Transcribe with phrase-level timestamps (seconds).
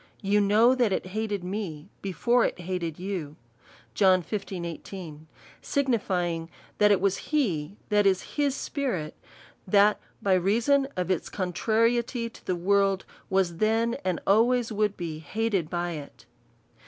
[0.23, 3.35] You know that it hated me he fore it hated 2/ou:
[5.61, 9.15] signifying, that it was he, that is, his spirit,
[9.67, 15.19] that by reason of its contrariety to the world, was then, and always would be
[15.19, 16.25] hated by it.